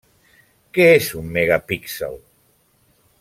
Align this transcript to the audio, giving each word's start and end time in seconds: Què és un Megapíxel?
Què 0.77 0.87
és 0.93 1.09
un 1.19 1.29
Megapíxel? 1.37 2.17